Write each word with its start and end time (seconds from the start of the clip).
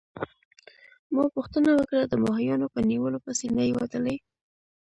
ما 1.13 1.23
پوښتنه 1.35 1.69
وکړه: 1.73 2.01
د 2.07 2.13
ماهیانو 2.25 2.67
په 2.73 2.79
نیولو 2.89 3.23
پسي 3.25 3.47
نه 3.57 3.63
يې 3.67 3.73
وتلی؟ 3.79 4.17